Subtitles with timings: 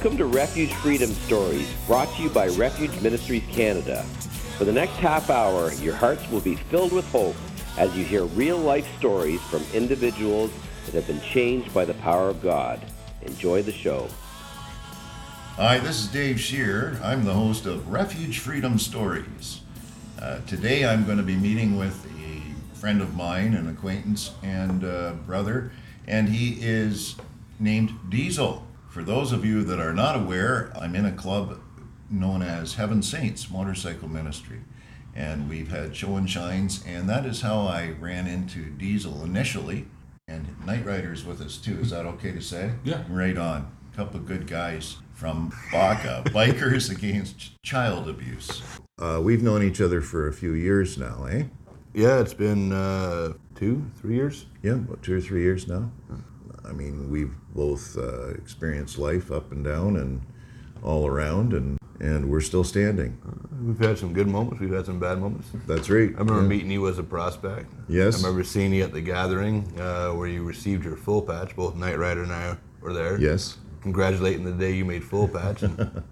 [0.00, 4.02] Welcome to Refuge Freedom Stories, brought to you by Refuge Ministries Canada.
[4.56, 7.36] For the next half hour, your hearts will be filled with hope
[7.76, 10.52] as you hear real life stories from individuals
[10.86, 12.80] that have been changed by the power of God.
[13.20, 14.08] Enjoy the show.
[15.56, 16.98] Hi, this is Dave Shear.
[17.04, 19.60] I'm the host of Refuge Freedom Stories.
[20.18, 24.82] Uh, today I'm going to be meeting with a friend of mine, an acquaintance and
[24.82, 25.72] uh, brother,
[26.08, 27.16] and he is
[27.58, 28.66] named Diesel.
[28.90, 31.60] For those of you that are not aware, I'm in a club
[32.10, 34.62] known as Heaven Saints Motorcycle Ministry.
[35.14, 39.86] And we've had show and shines, and that is how I ran into Diesel initially.
[40.26, 41.78] And NightRyder's with us too.
[41.78, 42.72] Is that okay to say?
[42.82, 43.04] Yeah.
[43.08, 43.70] Right on.
[43.92, 48.60] A Couple good guys from BACA, Bikers Against Child Abuse.
[48.98, 51.44] Uh, we've known each other for a few years now, eh?
[51.94, 54.46] Yeah, it's been uh, two, three years.
[54.62, 55.92] Yeah, about two or three years now.
[56.68, 60.20] I mean, we've both uh, experienced life up and down and
[60.82, 63.18] all around, and, and we're still standing.
[63.62, 64.60] We've had some good moments.
[64.60, 65.48] We've had some bad moments.
[65.66, 66.08] That's right.
[66.16, 66.48] I remember Yeah.
[66.48, 67.72] meeting you as a prospect.
[67.88, 68.14] Yes.
[68.14, 71.54] I remember seeing you at the gathering uh, where you received your full patch.
[71.56, 73.18] Both NightRyder and I were there.
[73.20, 73.58] Yes.
[73.82, 75.62] Congratulating the day you made full patch.
[75.62, 76.02] And, and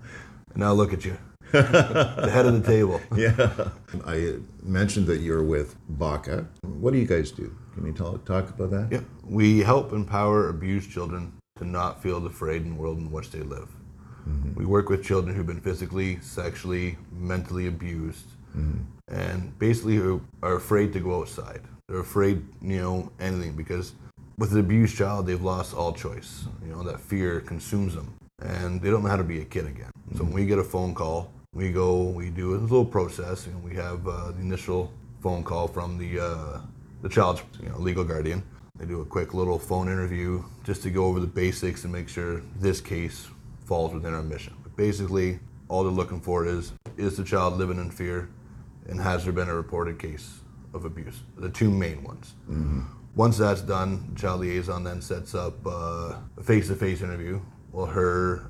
[0.57, 1.17] now look at you,
[1.53, 3.01] the head of the table.
[3.17, 3.71] Yeah.
[4.07, 6.47] I mentioned that you're with BACA.
[6.63, 7.55] What do you guys do?
[7.79, 8.89] Can you talk, talk about that?
[8.91, 9.01] Yeah.
[9.23, 13.41] We help empower abused children to not feel afraid in the world in which they
[13.41, 13.69] live.
[14.57, 18.27] We work with children who've been physically, sexually, mentally abused,
[19.09, 21.63] and basically who are afraid to go outside.
[21.89, 23.95] They're afraid, you know, anything because
[24.37, 26.45] with an abused child, they've lost all choice.
[26.63, 29.67] You know, that fear consumes them, and they don't know how to be a kid
[29.67, 29.91] again.
[30.17, 33.63] So when we get a phone call, we go, we do a little process, and
[33.63, 34.93] we have uh, the initial
[35.23, 36.61] phone call from the uh,
[37.03, 38.43] the child's you know, legal guardian.
[38.79, 42.09] They do a quick little phone interview just to go over the basics and make
[42.09, 43.27] sure this case
[43.65, 44.55] falls within our mission.
[44.63, 48.29] But basically, all they're looking for is is the child living in fear,
[48.89, 50.41] and has there been a reported case
[50.75, 51.21] of abuse?
[51.37, 52.35] The two main ones.
[53.15, 57.41] Once that's done, the child liaison then sets up uh, a face-to-face interview.
[57.73, 58.47] Well, her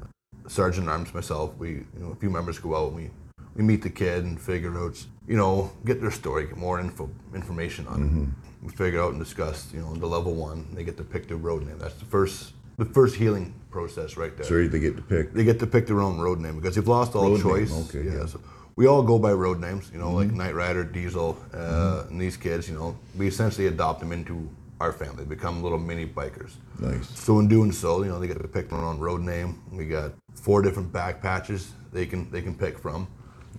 [0.46, 3.10] sergeant arms, myself, we you know a few members go out and we
[3.58, 7.10] we meet the kid and figure out you know get their story, get more info
[7.34, 8.64] information on it.
[8.64, 10.66] We figure out and discuss you know the level one.
[10.74, 11.78] They get to pick their road name.
[11.78, 14.46] That's the first the first healing process right there.
[14.46, 15.34] So they get to pick.
[15.34, 17.88] They get to pick their own road name because they've lost all Road name, choice.
[17.88, 18.12] okay, yeah.
[18.12, 18.26] Mm-hmm.
[18.28, 18.40] So
[18.76, 22.68] we all go by road names, you know, like NightRyder, Diesel, uh, and these kids.
[22.68, 24.48] You know, we essentially adopt them into
[24.80, 26.52] our family, become little mini bikers.
[26.78, 27.08] Nice.
[27.18, 29.60] So in doing so, you know, they get to pick their own road name.
[29.72, 33.08] We got four different back patches they can they can pick from,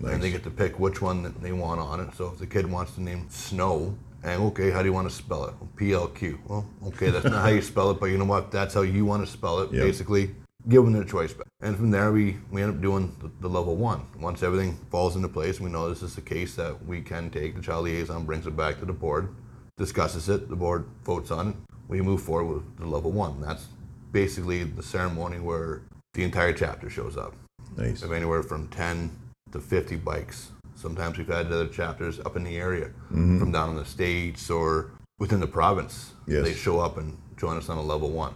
[0.05, 2.15] and they get to pick which one that they want on it.
[2.15, 5.15] So if the kid wants to name Snow, and okay, how do you want to
[5.15, 5.53] spell it?
[5.75, 6.39] PLQ.
[6.45, 8.51] Well, okay, that's not how you spell it, but you know what?
[8.51, 9.71] That's how you want to spell it.
[9.71, 9.83] Yeah.
[9.83, 10.31] Basically,
[10.67, 11.47] give them their choice back.
[11.61, 14.05] And from there, we, we end up doing the, the level one.
[14.19, 17.55] Once everything falls into place, we know this is a case that we can take.
[17.55, 19.33] The child liaison brings it back to the board,
[19.77, 21.55] discusses it, the board votes on it.
[21.87, 23.39] We move forward with the level one.
[23.41, 23.67] That's
[24.11, 25.81] basically the ceremony where
[26.13, 27.33] the entire chapter shows up.
[27.77, 28.01] Nice.
[28.01, 29.09] Have anywhere from 10
[29.51, 30.51] to 50 bikes.
[30.75, 33.39] Sometimes we've had other chapters up in the area, mm-hmm.
[33.39, 36.13] from down in the States or within the province.
[36.25, 36.43] Yes.
[36.45, 38.33] They show up and join us on a level one.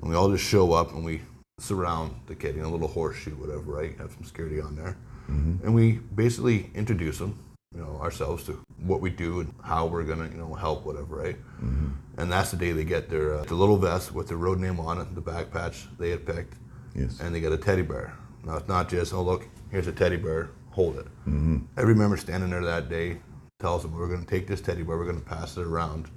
[0.00, 1.22] And we all just show up and we
[1.58, 3.96] surround the kid in a little horseshoe, whatever, right?
[3.98, 4.96] Have some security on there.
[5.30, 5.64] Mm-hmm.
[5.64, 7.38] And we basically introduce them,
[7.74, 10.84] you know, ourselves to what we do and how we're going to, you know, help,
[10.84, 11.36] whatever, right?
[11.62, 11.88] Mm-hmm.
[12.18, 14.80] And that's the day they get their uh, the little vest with their road name
[14.80, 16.54] on it, the back patch they had picked
[16.94, 17.20] Yes.
[17.20, 18.14] and they get a teddy bear.
[18.44, 21.04] Now it's not just oh look, here's a teddy bear, hold it.
[21.28, 21.58] Mm-hmm.
[21.76, 23.18] Every member standing there that day
[23.60, 26.08] tells them we're going to take this teddy bear, we're going to pass it around,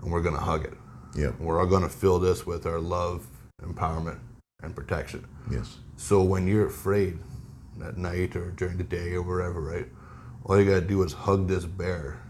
[0.00, 0.72] and we're going to hug it.
[1.14, 1.32] Yeah.
[1.38, 3.26] We're all going to fill this with our love,
[3.62, 4.20] empowerment,
[4.62, 5.26] and protection.
[5.50, 5.76] Yes.
[5.96, 7.18] So when you're afraid
[7.84, 9.86] at night or during the day or wherever, right?
[10.46, 12.22] All you gotta do is hug this bear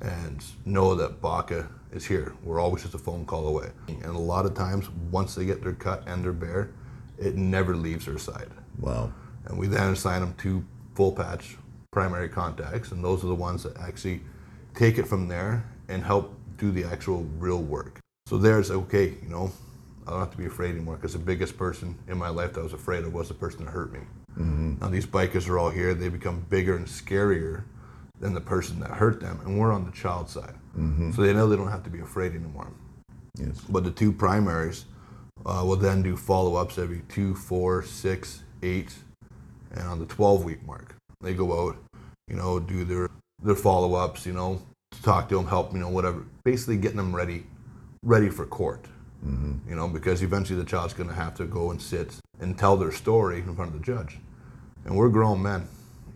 [0.00, 2.34] and know that Baca is here.
[2.42, 3.72] We're always just a phone call away.
[3.88, 6.70] And a lot of times, once they get their cut and their bear,
[7.18, 8.48] it never leaves their side.
[8.78, 9.12] Wow.
[9.46, 10.64] And we then assign them to
[10.94, 11.56] full patch
[11.92, 14.20] primary contacts, and those are the ones that actually
[14.74, 18.00] take it from there and help do the actual real work.
[18.26, 19.52] So there's okay, you know,
[20.06, 22.60] I don't have to be afraid anymore because the biggest person in my life that
[22.60, 24.00] I was afraid of was the person that hurt me.
[24.80, 27.64] Now these bikers are all here; they become bigger and scarier
[28.20, 30.54] than the person that hurt them, and we're on the child side,
[31.14, 32.68] so they know they don't have to be afraid anymore.
[33.38, 33.60] Yes.
[33.68, 34.86] But the two primaries
[35.44, 38.94] uh, will then do follow ups every two, four, six, eight,
[39.72, 41.76] and on the 12 week mark, they go out,
[42.28, 43.10] you know, do their
[43.42, 44.60] their follow ups, you know,
[45.02, 46.24] talk to them, help, you know, whatever.
[46.44, 47.44] Basically, getting them ready,
[48.02, 48.84] ready for court.
[49.24, 49.68] Mm-hmm.
[49.68, 52.76] You know, because eventually the child's going to have to go and sit and tell
[52.76, 54.18] their story in front of the judge.
[54.84, 55.66] And we're grown men.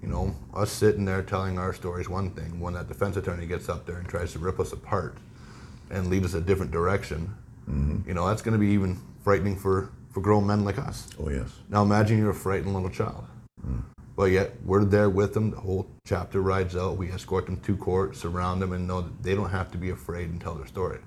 [0.02, 2.61] You know, us sitting there telling our stories one thing.
[2.61, 5.17] When that defense attorney gets up there and tries to rip us apart
[5.91, 7.35] and lead us a different direction,
[7.69, 8.08] mm-hmm.
[8.08, 11.08] you know, that's going to be even frightening for, for grown men like us.
[11.19, 11.50] Oh, yes.
[11.69, 13.26] Now imagine you're a frightened little child.
[14.16, 15.50] But yet we're there with them.
[15.50, 16.96] The whole chapter rides out.
[16.98, 19.90] We escort them to court, surround them, and know that they don't have to be
[19.90, 20.98] afraid and tell their story.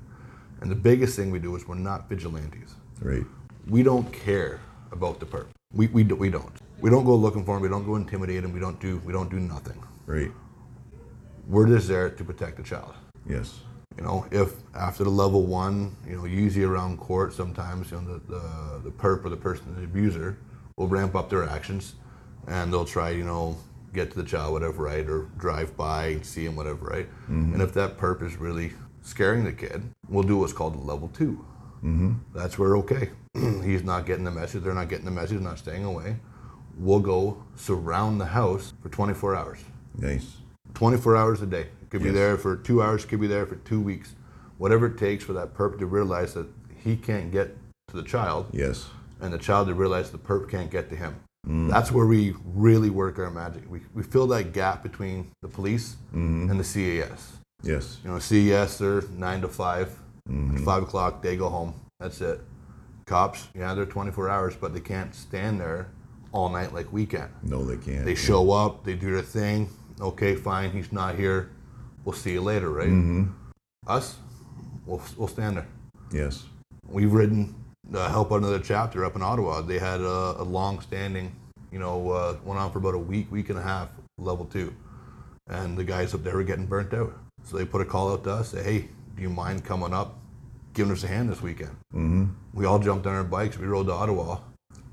[0.61, 2.75] And the biggest thing we do is we're not vigilantes.
[3.01, 3.25] Right.
[3.67, 4.61] We don't care
[4.91, 5.47] about the perp.
[5.73, 6.53] We, we, we don't.
[6.79, 7.61] We don't go looking for them.
[7.61, 8.53] We don't go intimidate them.
[8.53, 9.81] We don't do we don't do nothing.
[10.05, 10.31] Right.
[11.47, 12.93] We're just there to protect the child.
[13.27, 13.59] Yes.
[13.97, 18.17] You know, if after the level one, you know, usually around court, sometimes you know
[18.17, 20.37] the, the, the perp or the person, the abuser,
[20.77, 21.95] will ramp up their actions,
[22.47, 23.57] and they'll try, you know,
[23.93, 27.07] get to the child, whatever, right, or drive by and see him, whatever, right.
[27.27, 31.09] And if that perp is really scaring the kid, we'll do what's called a level
[31.09, 31.45] 2
[31.83, 32.13] Mm-hmm.
[32.33, 33.09] That's where okay,
[33.63, 36.15] he's not getting the message, they're not getting the message, not staying away.
[36.77, 39.59] We'll go surround the house for 24 hours.
[39.97, 40.37] Nice.
[40.75, 41.67] 24 hours a day.
[41.89, 44.15] Could be there for two hours, could be there for two weeks.
[44.57, 46.47] Whatever it takes for that perp to realize that
[46.83, 47.55] he can't get
[47.89, 48.87] to the child Yes.
[49.19, 51.17] and the child to realize the perp can't get to him.
[51.47, 51.69] Mm.
[51.69, 53.69] That's where we really work our magic.
[53.69, 56.49] We, we fill that gap between the police mm-hmm.
[56.49, 57.33] and the CAS.
[57.61, 57.97] Yes.
[58.03, 60.63] You know, CAS, they're nine to 5 At mm-hmm.
[60.63, 61.73] five o'clock, they go home.
[61.99, 62.41] That's it.
[63.05, 65.89] Cops, yeah, they're 24 hours, but they can't stand there
[66.31, 67.29] all night like we can.
[67.43, 68.05] No, they can't.
[68.05, 69.69] They show up, they do their thing.
[69.99, 71.51] Okay, fine, he's not here.
[72.05, 72.87] We'll see you later, right?
[72.87, 73.31] Mm-hmm.
[73.87, 74.17] Us,
[74.85, 75.67] we'll, we'll stand there.
[76.11, 76.45] Yes.
[76.87, 77.55] We've ridden
[77.93, 79.61] uh, help out another chapter up in Ottawa.
[79.61, 81.31] They had a, a long-standing,
[81.71, 84.73] you know, uh, went on for about a week, week and a half, level two,
[85.49, 87.13] and the guys up there were getting burnt out.
[87.43, 90.17] So they put a call out to us, say, "Hey, do you mind coming up,
[90.73, 92.25] giving us a hand this weekend?" Mm-hmm.
[92.53, 93.57] We all jumped on our bikes.
[93.57, 94.39] We rode to Ottawa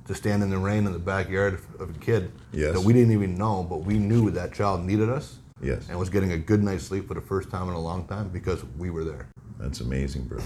[0.06, 2.74] to stand in the rain in the backyard of- of a kid Yes.
[2.74, 5.86] that we didn't even know, but we knew that child needed us Yes.
[5.88, 8.28] and was getting a good night's sleep for the first time in a long time
[8.30, 9.28] because we were there.
[9.60, 10.40] That's amazing, bro.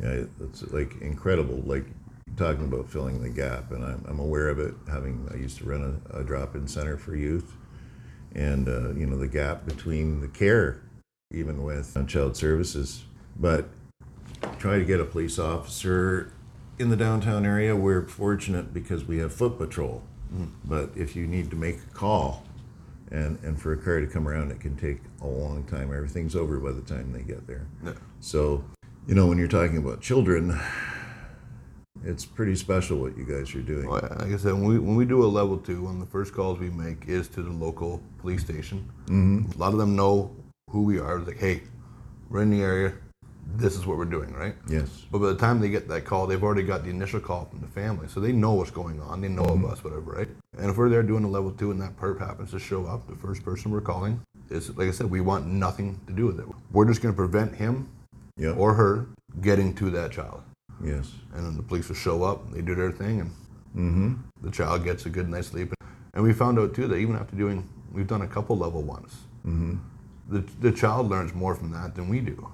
[0.00, 1.62] Yeah, it's like incredible.
[1.64, 1.86] Like
[2.36, 4.74] talking about filling the gap, and I'm, I'm aware of it.
[4.90, 7.56] Having I used to run a, a drop-in center for youth,
[8.34, 10.82] and uh, you know the gap between the care,
[11.32, 13.04] even with uh, child services.
[13.38, 13.68] But
[14.58, 16.32] try to get a police officer
[16.78, 17.74] in the downtown area.
[17.74, 20.02] We're fortunate because we have foot patrol.
[20.64, 22.42] But if you need to make a call,
[23.10, 25.94] and and for a car to come around, it can take a long time.
[25.94, 27.66] Everything's over by the time they get there.
[27.84, 27.92] Yeah.
[28.20, 28.64] So,
[29.06, 30.58] you know, when you're talking about children,
[32.04, 33.88] it's pretty special what you guys are doing.
[33.88, 36.06] Well, Like I said, when we, when we do a level two, one of the
[36.06, 38.90] first calls we make is to the local police station.
[39.06, 39.52] Mm-hmm.
[39.52, 40.34] A lot of them know
[40.70, 41.18] who we are.
[41.18, 41.62] It's like, hey,
[42.28, 42.94] we're in the area.
[43.54, 44.56] This is what we're doing, right?
[44.68, 45.04] Yes.
[45.12, 47.60] But by the time they get that call, they've already got the initial call from
[47.60, 49.20] the family, so they know what's going on.
[49.20, 50.28] They know of us, whatever, right?
[50.58, 53.06] And if we're there doing a level two and that perp happens to show up,
[53.06, 54.20] the first person we're calling
[54.50, 56.46] is, like I said, we want nothing to do with it.
[56.72, 57.88] We're just going to prevent him
[58.36, 58.50] Yeah.
[58.50, 59.08] or her
[59.40, 60.42] getting to that child.
[60.84, 61.10] yes.
[61.34, 63.30] And then the police will show up, they do their thing, and
[63.74, 64.14] mm-hmm.
[64.42, 65.72] the child gets a good night's sleep.
[66.14, 69.14] And we found out too that even after doing, we've done a couple level ones,
[69.46, 69.76] mm-hmm.
[70.28, 72.50] the, the child learns more from that than we do.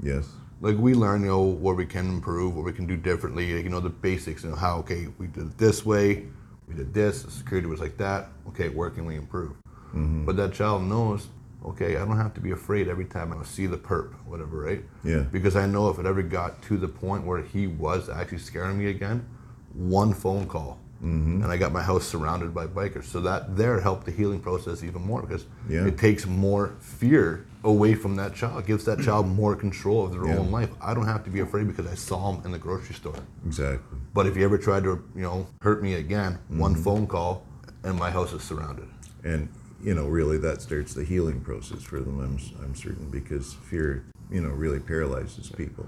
[0.00, 0.28] Yes.
[0.60, 3.64] Like we learn, you know, what we can improve, what we can do differently, like,
[3.64, 6.26] you know, the basics, you know, how, okay, we did it this way,
[6.68, 9.52] we did this, the security was like that, okay, where can we improve?
[9.88, 10.24] Mm-hmm.
[10.24, 11.26] But that child knows,
[11.64, 14.84] okay, I don't have to be afraid every time I see the perp, whatever, right?
[15.02, 15.20] Yeah.
[15.32, 18.78] Because I know if it ever got to the point where he was actually scaring
[18.78, 19.26] me again,
[19.72, 23.04] one phone call, and I got my house surrounded by bikers.
[23.04, 25.84] So that there helped the healing process even more because Yeah.
[25.86, 30.26] it takes more fear away from that child, gives that child more control of their
[30.26, 30.38] Yeah.
[30.38, 30.70] own life.
[30.80, 33.16] I don't have to be afraid because I saw him in the grocery store.
[33.44, 33.98] Exactly.
[34.14, 36.58] But if you ever tried to, you know, hurt me again, Mm-hmm.
[36.58, 37.44] one phone call
[37.82, 38.88] and my house is surrounded.
[39.24, 39.50] And
[39.84, 42.18] you know, really, that starts the healing process for them.
[42.18, 45.86] I'm I'm certain because fear, you know, really paralyzes people.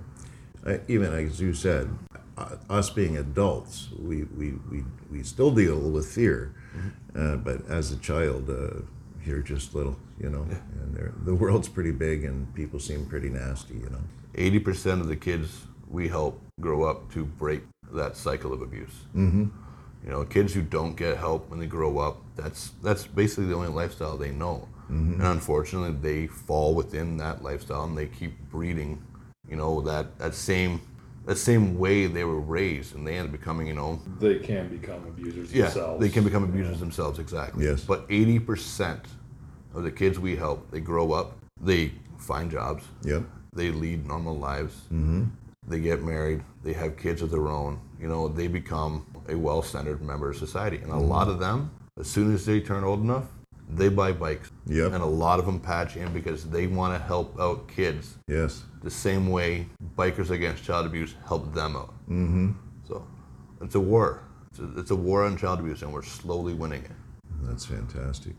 [0.67, 1.89] I, even as you said,
[2.37, 6.55] uh, us being adults, we we, we, we still deal with fear,
[7.15, 8.83] uh, but as a child, uh,
[9.25, 13.75] you're just little, you know, and the world's pretty big and people seem pretty nasty,
[13.75, 14.03] you know.
[14.35, 17.63] 80% of the kids we help grow up to break
[17.93, 18.93] that cycle of abuse.
[19.15, 19.47] Mm-hmm.
[20.07, 23.55] You know, kids who don't get help when they grow up, that's that's basically the
[23.55, 24.69] only lifestyle they know.
[24.89, 29.03] And unfortunately, they fall within that lifestyle and they keep breeding,
[29.51, 30.81] you know, that, that same
[31.25, 34.69] that same way they were raised and they end up becoming, you know, they can
[34.69, 36.01] become abusers yeah, themselves.
[36.01, 37.65] they can become abusers themselves, exactly.
[37.65, 37.81] Yes.
[37.83, 39.01] But 80%
[39.75, 43.25] of the kids we help, they grow up, they find jobs, Yep.
[43.53, 44.75] they lead normal lives.
[44.93, 45.25] Mm-hmm.
[45.67, 46.45] They get married.
[46.63, 47.81] They have kids of their own.
[48.01, 50.77] You know, they become a well-centered member of society.
[50.79, 53.25] And a lot of them, as soon as they turn old enough,
[53.69, 54.51] they buy bikes.
[54.67, 54.93] Yep.
[54.93, 58.63] And a lot of them patch in because they want to help out kids Yes.
[58.83, 61.93] the same way Bikers Against Child Abuse help them out.
[62.09, 62.53] Mm-hmm.
[62.87, 63.05] So
[63.61, 64.23] it's a war.
[64.51, 66.91] It's a, it's a war on child abuse, and we're slowly winning it.
[67.43, 68.35] That's fantastic.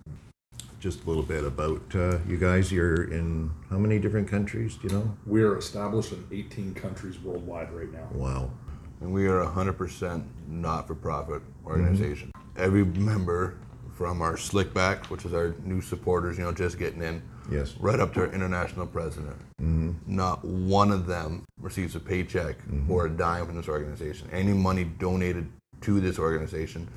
[0.80, 2.72] Just a little bit about uh, you guys.
[2.72, 4.76] You're in how many different countries?
[4.78, 5.18] Do you know?
[5.26, 8.08] We are established in 18 countries worldwide right now.
[8.14, 8.52] Wow.
[9.01, 12.32] And we are a 100% not-for-profit organization.
[12.36, 12.63] Mm-hmm.
[12.63, 13.58] Every member,
[13.98, 17.74] from our Slickback, which is our new supporters, you know, just getting in, Yes.
[17.80, 19.94] right up to our international president, mm-hmm.
[20.06, 22.92] not one of them receives a paycheck mm-hmm.
[22.92, 24.30] or a dime from this organization.
[24.32, 25.50] Any money donated
[25.82, 26.88] to this organization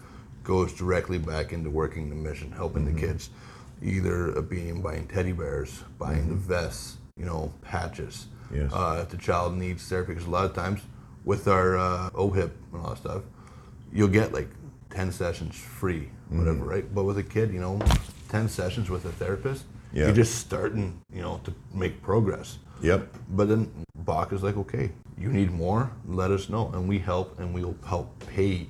[0.44, 3.30] goes directly back into working the mission, helping the kids,
[3.82, 8.26] either being buying teddy bears, buying the vests, you know, patches.
[8.52, 8.70] Yes.
[8.74, 10.80] Uh, if the child needs therapy, because a lot of times
[11.24, 13.22] with our uh, OHIP and all that stuff,
[13.92, 14.48] you'll get like
[14.90, 16.92] 10 sessions free, whatever, right?
[16.94, 17.78] But with a kid, you know,
[18.28, 20.06] 10 sessions with a therapist, Yeah.
[20.06, 22.58] you're just starting, you know, to make progress.
[22.82, 23.14] Yep.
[23.30, 26.70] But then Baca is like, okay, you need more, let us know.
[26.72, 28.68] And we help and we'll help pay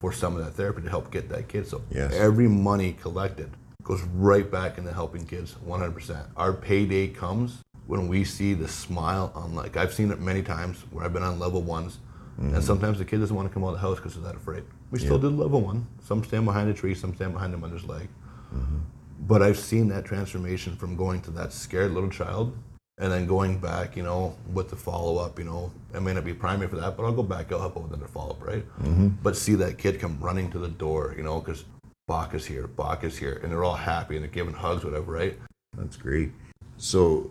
[0.00, 1.66] for some of that therapy to help get that kid.
[1.66, 2.12] So Yes.
[2.12, 3.50] every money collected
[3.82, 6.26] goes right back into helping kids 100%.
[6.36, 10.84] Our payday comes when we see the smile on, like, I've seen it many times
[10.90, 11.98] where I've been on level ones.
[12.36, 12.60] And mm-hmm.
[12.60, 14.62] sometimes the kid doesn't want to come out of the house because they're that afraid.
[14.90, 15.86] We still did level one.
[16.04, 18.08] Some stand behind a tree, some stand behind their mother's leg.
[18.54, 18.78] Mm-hmm.
[19.26, 22.56] But I've seen that transformation from going to that scared little child
[22.98, 26.24] and then going back, you know, with the follow up, you know, I may not
[26.24, 28.46] be primary for that, but I'll go back, I'll help out with the follow up,
[28.46, 28.64] right?
[28.82, 29.08] Mm-hmm.
[29.22, 31.64] But see that kid come running to the door, you know, because
[32.06, 35.12] Baca is here, Baca is here, and they're all happy and they're giving hugs, whatever,
[35.12, 35.38] right?
[35.76, 36.32] That's great.
[36.76, 37.30] So,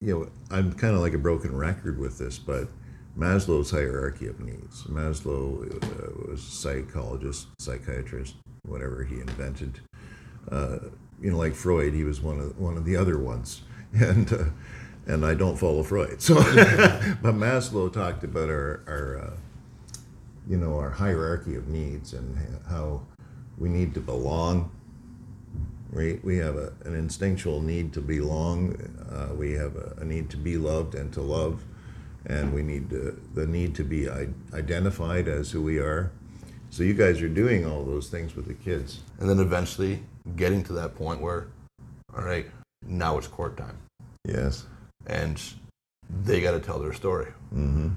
[0.00, 2.68] you know, I'm kind of like a broken record with this, but
[3.16, 4.84] Maslow's hierarchy of needs.
[4.84, 8.34] Maslow uh, was a psychologist, psychiatrist,
[8.66, 9.80] whatever he invented.
[10.50, 10.78] Uh,
[11.20, 13.62] you know, like Freud, he was one of one of the other ones,
[13.94, 14.44] and uh,
[15.06, 16.20] and I don't follow Freud.
[16.20, 16.34] So,
[17.22, 19.36] but Maslow talked about our our uh,
[20.46, 22.36] you know our hierarchy of needs and
[22.68, 23.00] how
[23.56, 24.70] we need to belong
[25.96, 28.76] we, we have a, an instinctual need to belong.
[29.10, 31.64] Uh, we have a, a need to be loved and to love,
[32.26, 34.06] and we need to, the need to be
[34.52, 36.12] identified as who we are.
[36.68, 39.00] So you guys are doing all those things with the kids.
[39.18, 40.02] And then eventually
[40.36, 41.48] getting to that point where,
[42.14, 42.46] all right,
[42.86, 43.78] now it's court time.
[44.26, 44.66] Yes.
[45.06, 45.40] and
[46.24, 47.32] they got to tell their story.
[47.54, 47.88] Mm-hmm.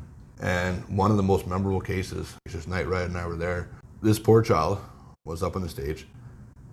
[0.41, 3.69] And one of the most memorable cases, just NightRyder and I were there.
[4.01, 4.79] This poor child
[5.25, 6.07] was up on the stage,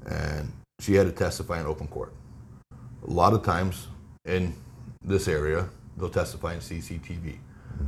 [0.07, 2.13] and she had to testify in open court.
[3.07, 3.89] A lot of times
[4.25, 4.55] in
[5.03, 7.39] this area, they'll testify in CCTV.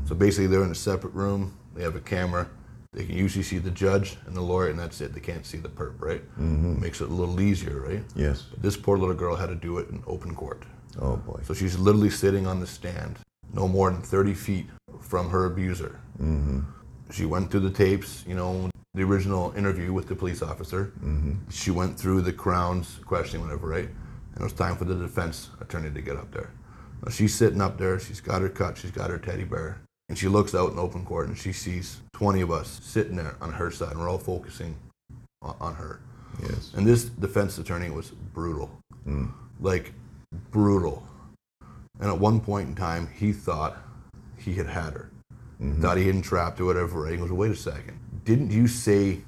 [0.04, 1.56] So basically, they're in a separate room.
[1.74, 2.48] They have a camera.
[2.92, 5.12] They can usually see the judge and the lawyer, and that's it.
[5.12, 6.22] They can't see the perp, right?
[6.38, 8.02] Makes it a little easier, right?
[8.14, 8.42] Yes.
[8.42, 10.62] But this poor little girl had to do it in open court.
[11.00, 11.40] Oh boy.
[11.44, 13.18] So she's literally sitting on the stand,
[13.52, 14.66] no more than 30 feet
[15.00, 16.00] from her abuser.
[16.20, 16.60] Mm-hmm.
[17.12, 20.92] She went through the tapes, you know, the original interview with the police officer.
[20.98, 21.34] Mm-hmm.
[21.50, 23.84] She went through the Crown's questioning, whatever, right?
[23.84, 26.50] And it was time for the defense attorney to get up there.
[27.04, 30.18] Now she's sitting up there, she's got her cut, she's got her teddy bear, and
[30.18, 33.52] she looks out in open court and she sees 20 of us sitting there on
[33.52, 34.74] her side, and we're all focusing
[35.42, 36.00] on, on her.
[36.42, 36.72] Yes.
[36.74, 38.68] And this defense attorney was brutal.
[39.60, 39.92] Like,
[40.50, 41.06] brutal.
[42.00, 43.76] And at one point in time, he thought
[44.36, 45.10] he had had her.
[45.60, 45.82] Mm-hmm.
[45.82, 47.06] Thought he had trapped or whatever.
[47.06, 47.98] And he goes, wait a second.
[48.24, 49.20] Didn't you say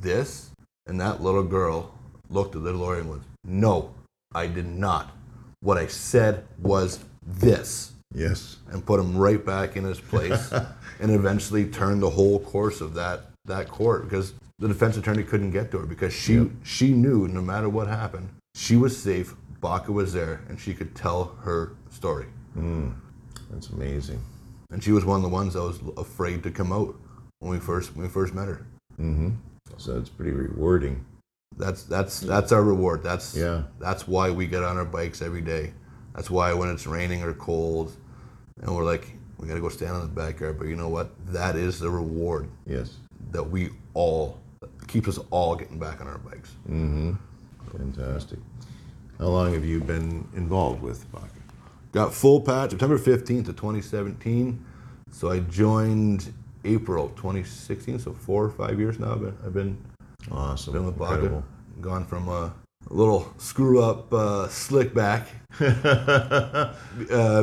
[0.00, 0.50] this?
[0.86, 1.94] And that little girl
[2.28, 3.94] looked at the lawyer and went, no,
[4.34, 5.16] I did not.
[5.60, 8.56] What I said was this Yes.
[8.70, 10.52] and put him right back in his place
[11.00, 15.52] and eventually turned the whole course of that that court because the defense attorney couldn't
[15.52, 19.92] get to her because she she knew no matter what happened she was safe Baca
[19.92, 22.90] was there and she could tell her story hmm.
[23.50, 24.20] That's amazing.
[24.70, 26.94] And she was one of the ones that was afraid to come out
[27.40, 28.64] when we first when we first met her
[29.78, 31.04] So it's pretty rewarding.
[31.56, 33.62] that's that's that's our reward that's Yeah.
[33.78, 35.72] that's why we get on our bikes every day
[36.14, 37.92] that's why when it's raining or cold
[38.62, 41.10] and we're like we got to go stand in the backyard but you know what
[41.32, 42.96] that is the reward Yes.
[43.32, 44.38] that we all
[44.86, 46.50] keeps us all getting back on our bikes.
[46.68, 47.12] Mm-hmm.
[47.76, 48.38] Fantastic.
[49.18, 51.39] How long have you been involved with Baca?
[51.92, 54.64] Got full patch September 15th of 2017.
[55.10, 56.32] So I joined
[56.64, 57.98] April 2016.
[57.98, 59.12] So four or five years now.
[59.12, 59.78] I've been I've been,
[60.30, 60.72] Awesome.
[60.72, 61.42] been with Baca.
[61.80, 62.52] Gone from a
[62.88, 65.28] little screw up uh, slick back.
[65.60, 66.74] uh,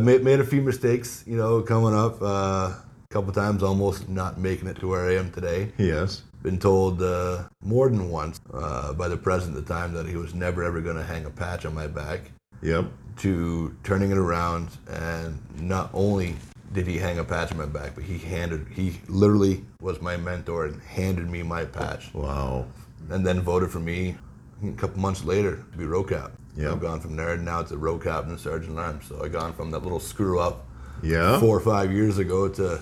[0.02, 2.22] made, made a few mistakes, you know, coming up.
[2.22, 2.74] Uh,
[3.10, 5.72] couple times almost not making it to where I am today.
[5.78, 6.24] Yes.
[6.44, 10.18] Been told uh, more than once uh, by the president at the time that he
[10.18, 12.32] was never ever going to hang a patch on my back.
[12.62, 12.86] Yep.
[13.18, 16.36] To turning it around, and not only
[16.74, 20.18] did he hang a patch on my back, but he handed he literally was my
[20.18, 22.66] mentor and handed me my patch, Wow.
[23.10, 24.18] and then voted for me
[24.64, 26.32] a couple months later to be row cap.
[26.56, 26.72] Yeah.
[26.72, 29.06] I've gone from there now to row captain and sergeant at arms.
[29.08, 30.66] So I gone from that little screw up
[31.04, 31.40] Yeah.
[31.40, 32.82] four or five years ago to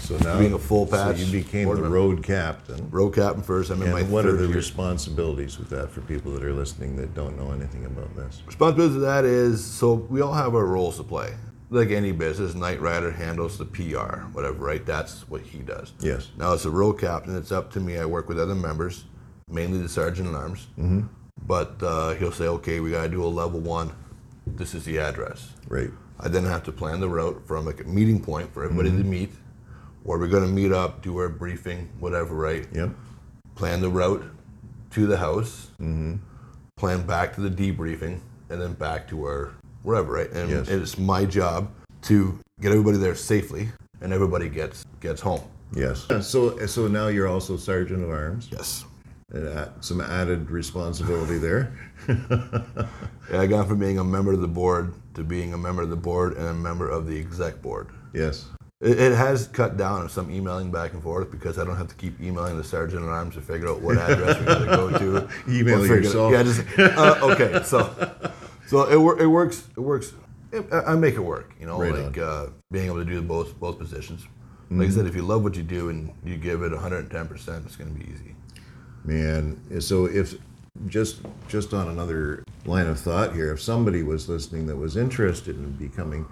[0.00, 1.88] So now being a full patch So you became the member.
[1.90, 2.90] road captain.
[2.90, 3.70] Road captain first.
[3.70, 4.56] I'm in my And what are the year.
[4.56, 8.42] responsibilities with that for people that are listening that don't know anything about this?
[8.46, 11.34] Responsibility to that is so we all have our roles to play.
[11.70, 14.84] Like any business, NightRyder handles the PR, whatever, right?
[14.84, 15.92] That's what he does.
[16.00, 16.28] Yes.
[16.36, 17.96] Now, as a road captain, it's up to me.
[17.98, 19.04] I work with other members,
[19.48, 20.66] mainly the sergeant at arms.
[20.78, 21.02] Mm-hmm.
[21.46, 23.90] But uh, he'll say, okay, we got to do a level one.
[24.46, 25.50] This is the address.
[25.66, 25.88] Right.
[26.20, 28.98] I then have to plan the route from like a meeting point for everybody Mm-hmm.
[29.02, 29.32] to meet,
[30.04, 32.66] where we're going to meet up, do our briefing, whatever, right?
[32.72, 32.90] Yep.
[33.54, 34.24] plan the route
[34.90, 36.16] to the house, Mm-hmm.
[36.76, 40.30] plan back to the debriefing, and then back to our wherever, right?
[40.32, 40.68] And Yes.
[40.68, 41.68] it's my job
[42.02, 43.68] to get everybody there safely,
[44.00, 45.40] and everybody gets gets home.
[45.74, 46.06] Yes.
[46.20, 48.48] So so now you're also sergeant of arms.
[48.52, 48.84] Yes.
[49.32, 51.72] And uh, some added responsibility there.
[53.30, 55.88] Yeah, I got from being a member of the board to being a member of
[55.90, 57.86] the board and a member of the exec board.
[58.12, 58.46] Yes.
[58.82, 61.86] It, it has cut down on some emailing back and forth because I don't have
[61.88, 64.98] to keep emailing the sergeant at arms to figure out what address we gotta go
[64.98, 65.28] to.
[65.48, 66.32] Email it- yourself.
[66.32, 67.62] Yeah, just uh, okay.
[67.64, 68.12] So,
[68.66, 69.68] so it, it works.
[69.76, 70.12] It works.
[70.50, 71.54] It, I make it work.
[71.60, 74.26] You know, Right like uh, being able to do both both positions.
[74.70, 77.66] Like I said, if you love what you do and you give it 110 percent,
[77.66, 78.34] it's going to be easy.
[79.04, 80.34] Man, so if
[80.86, 85.56] just just on another line of thought here, if somebody was listening that was interested
[85.56, 86.26] in becoming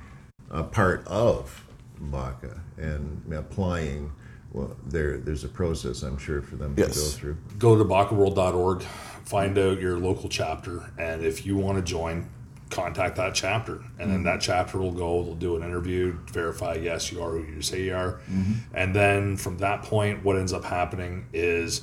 [0.51, 1.65] a part of
[2.01, 4.13] BACA and applying,
[4.53, 7.37] well, there there's a process I'm sure for them to go through.
[7.59, 12.29] Go to bacaworld.org, find out your local chapter, and if you want to join,
[12.71, 13.83] contact that chapter.
[13.99, 17.43] And then that chapter will go, they'll do an interview, verify, yes, you are who
[17.43, 18.21] you say you are.
[18.31, 18.53] Mm-hmm.
[18.75, 21.83] And then from that point, what ends up happening is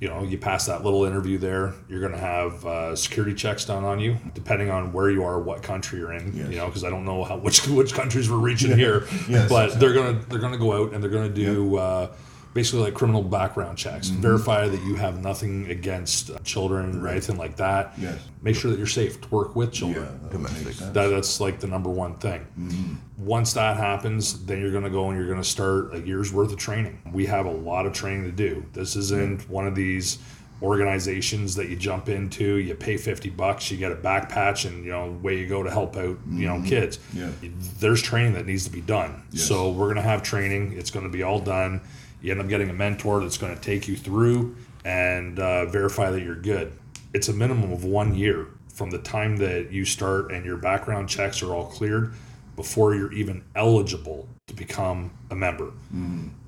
[0.00, 3.64] you know, you pass that little interview there, you're going to have uh, security checks
[3.64, 6.36] done on you, depending on where you are, what country you're in.
[6.36, 9.80] You know, because I don't know how which which countries we're reaching here, Yes, but
[9.80, 12.12] they're gonna they're gonna go out and they're gonna do uh,
[12.56, 14.22] basically like criminal background checks, Mm-hmm.
[14.22, 17.92] verify that you have nothing against uh, children or anything like that.
[17.98, 18.18] Yes.
[18.42, 20.18] Make sure that you're safe to work with children.
[20.30, 20.74] Domestic.
[20.92, 22.46] That, that's like the number one thing.
[23.18, 26.32] Once that happens, then you're going to go and you're going to start a year's
[26.32, 27.00] worth of training.
[27.12, 28.64] We have a lot of training to do.
[28.72, 30.18] This isn't one of these
[30.62, 34.84] organizations that you jump into, you pay 50 bucks, you get a back patch, and
[34.84, 36.98] you know, away you go to help out, you know, kids.
[37.12, 37.30] Yeah.
[37.78, 39.22] There's training that needs to be done.
[39.34, 40.72] So we're going to have training.
[40.78, 41.82] It's going to be all done.
[42.22, 46.10] You end up getting a mentor that's going to take you through and uh, verify
[46.10, 46.72] that you're good.
[47.14, 51.08] It's a minimum of one year from the time that you start and your background
[51.08, 52.12] checks are all cleared
[52.56, 55.72] before you're even eligible to become a member.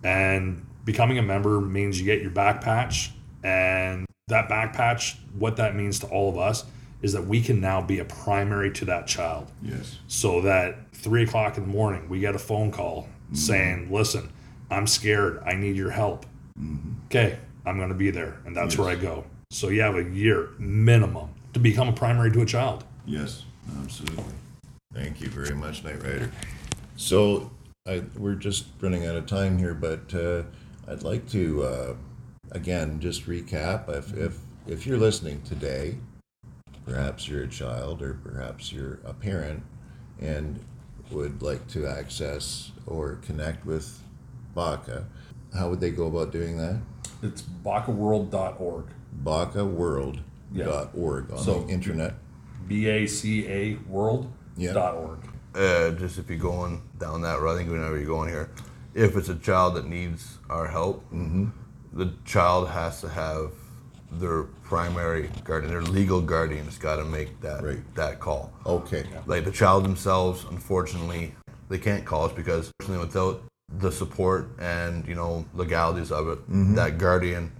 [0.05, 3.13] And becoming a member means you get your back patch.
[3.43, 6.65] And that back patch, what that means to all of us
[7.03, 9.99] is that we can now be a primary to that child Yes.
[10.09, 14.29] so that three o'clock in the morning we get a phone call saying listen
[14.71, 16.27] i'm scared i need your help
[17.07, 20.05] okay i'm going to be there and that's where i go so you have a
[20.05, 23.45] year minimum to become a primary to a child Yes,
[23.83, 24.35] absolutely.
[24.93, 26.31] Thank you very much, NightRyder.
[26.97, 27.51] So
[27.87, 30.43] I, we're just running out of time here, but uh,
[30.87, 31.95] I'd like to uh,
[32.53, 33.89] again just recap.
[33.89, 35.97] If, if if you're listening today,
[36.85, 39.63] perhaps you're a child or perhaps you're a parent
[40.21, 40.63] and
[41.11, 44.03] would like to access or connect with
[44.63, 45.05] BACA,
[45.57, 46.77] how would they go about doing that?
[47.23, 48.85] it's bacaworld.org
[49.25, 52.15] BACAworld.org on So- the internet.
[52.69, 55.19] b-a-c-a world.org
[55.55, 58.29] Uh, just if you're going down that road, I think we know where you're going
[58.29, 58.51] here.
[58.95, 61.03] If it's a child that needs our help,
[61.93, 63.53] the child has to have
[64.13, 67.95] their primary guardian, their legal guardian has got to make that Right.
[67.95, 68.53] that call.
[68.67, 69.05] Okay.
[69.27, 71.35] Like the child themselves, unfortunately,
[71.69, 73.43] they can't call us because unfortunately, without
[73.79, 76.39] the support and you know legalities of it,
[76.75, 77.53] that guardian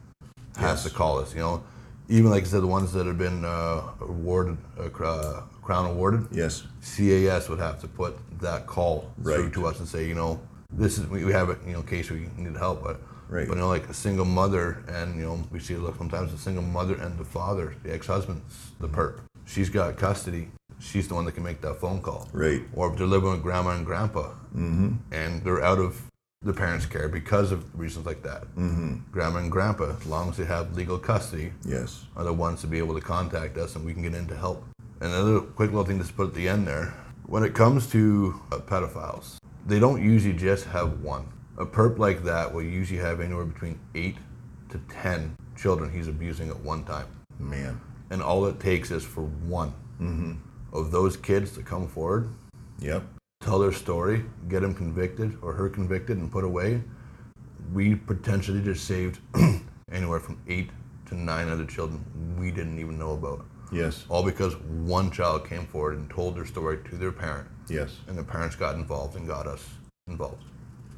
[0.57, 1.35] has to call us.
[1.35, 1.63] You know,
[2.09, 6.27] even like I said, the ones that have been uh, awarded, uh, uh, crown awarded,
[6.31, 6.65] Yes.
[6.83, 10.41] CAS would have to put that call through to us and say, you know,
[10.73, 12.83] this is we we have it, you know, in case we need help.
[12.83, 13.47] But Right.
[13.47, 16.39] but you know, like a single mother, and you know, we see it sometimes a
[16.39, 19.19] single mother and the father, the ex-husband's the perp.
[19.45, 20.49] She's got custody.
[20.81, 22.29] She's the one that can make that phone call.
[22.33, 22.63] Right.
[22.75, 26.01] Or if they're living with grandma and grandpa, and they're out of
[26.43, 28.43] the parents care because of reasons like that.
[28.55, 29.11] Mm-hmm.
[29.11, 32.05] Grandma and grandpa, as long as they have legal custody, Yes.
[32.17, 34.37] are the ones to be able to contact us and we can get in to
[34.37, 34.65] help.
[35.01, 36.95] And another quick little thing to put at the end there
[37.27, 39.37] when it comes to uh, pedophiles,
[39.67, 41.27] they don't usually just have one.
[41.59, 44.17] A perp like that will usually have anywhere between 8
[44.71, 47.07] to 10 children he's abusing at one time.
[47.39, 47.81] Man.
[48.11, 49.75] And all it takes is for one
[50.73, 52.29] of those kids to come forward,
[52.81, 53.03] Yep.
[53.41, 56.83] tell their story, get him convicted or her convicted and put away.
[57.73, 59.19] We potentially just saved
[59.93, 60.71] anywhere from eight
[61.07, 62.05] to nine other children
[62.39, 63.45] we didn't even know about.
[63.73, 64.05] Yes.
[64.09, 67.97] All because one child came forward and told their story to their parent, Yes.
[68.07, 69.65] and the parents got involved and got us
[70.07, 70.45] involved.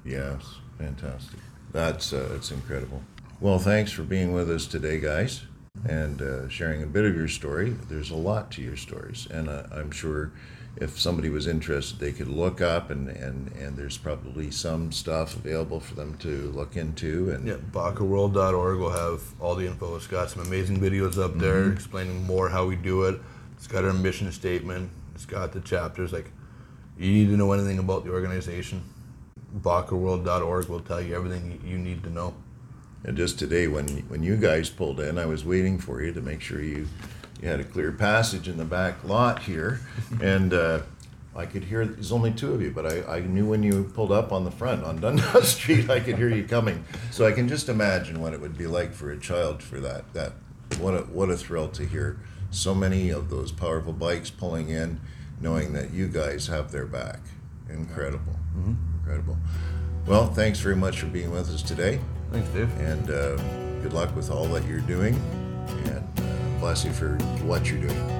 [0.04, 0.42] Yes.
[0.78, 1.40] Fantastic.
[1.72, 3.02] That's uh, it's incredible.
[3.40, 5.42] Well, thanks for being with us today, guys,
[5.88, 7.70] and uh, sharing a bit of your story.
[7.88, 10.32] There's a lot to your stories, and uh, I'm sure
[10.76, 15.34] if somebody was interested, they could look up, and, and, and there's probably some stuff
[15.36, 17.30] available for them to look into.
[17.30, 19.96] And Yeah, BacaWorld.org will have all the info.
[19.96, 23.20] It's got some amazing videos up there explaining more how we do it.
[23.56, 24.90] It's got our mission statement.
[25.14, 26.12] It's got the chapters.
[26.12, 26.30] Like,
[26.98, 28.82] you need to know anything about the organization.
[29.58, 32.34] BacaWorld.org will tell you everything you need to know.
[33.04, 36.20] And just today, when when you guys pulled in, I was waiting for you to
[36.20, 36.86] make sure you
[37.40, 39.80] you had a clear passage in the back lot here,
[40.20, 40.80] and uh,
[41.34, 41.86] I could hear.
[41.86, 44.50] There's only two of you, but I, I knew when you pulled up on the
[44.50, 46.84] front on Dundas Street, I could hear you coming.
[47.10, 50.12] So I can just imagine what it would be like for a child for that.
[50.12, 50.32] That
[50.78, 52.18] what a what a thrill to hear
[52.50, 55.00] so many of those powerful bikes pulling in,
[55.40, 57.20] knowing that you guys have their back.
[57.70, 58.36] Incredible,
[58.66, 59.38] incredible.
[60.06, 62.70] Well, thanks very much for being with us today Thanks, Dave.
[62.80, 63.36] and uh,
[63.82, 65.14] good luck with all that you're doing
[65.86, 68.19] and uh, bless you for what you're doing